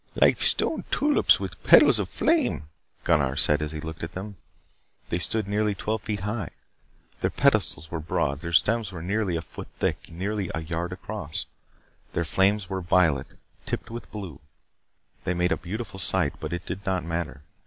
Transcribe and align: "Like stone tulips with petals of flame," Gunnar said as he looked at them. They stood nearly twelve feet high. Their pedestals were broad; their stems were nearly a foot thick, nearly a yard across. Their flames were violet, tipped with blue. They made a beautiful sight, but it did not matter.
"Like 0.15 0.41
stone 0.41 0.83
tulips 0.89 1.39
with 1.39 1.63
petals 1.63 1.99
of 1.99 2.09
flame," 2.09 2.63
Gunnar 3.03 3.35
said 3.35 3.61
as 3.61 3.71
he 3.71 3.79
looked 3.79 4.01
at 4.03 4.13
them. 4.13 4.35
They 5.09 5.19
stood 5.19 5.47
nearly 5.47 5.75
twelve 5.75 6.01
feet 6.01 6.21
high. 6.21 6.49
Their 7.19 7.29
pedestals 7.29 7.91
were 7.91 7.99
broad; 7.99 8.39
their 8.39 8.51
stems 8.51 8.91
were 8.91 9.03
nearly 9.03 9.35
a 9.35 9.43
foot 9.43 9.67
thick, 9.77 10.09
nearly 10.11 10.49
a 10.55 10.61
yard 10.63 10.91
across. 10.91 11.45
Their 12.13 12.25
flames 12.25 12.67
were 12.67 12.81
violet, 12.81 13.27
tipped 13.67 13.91
with 13.91 14.09
blue. 14.11 14.41
They 15.23 15.35
made 15.35 15.51
a 15.51 15.55
beautiful 15.55 15.99
sight, 15.99 16.33
but 16.39 16.51
it 16.51 16.65
did 16.65 16.83
not 16.83 17.05
matter. 17.05 17.43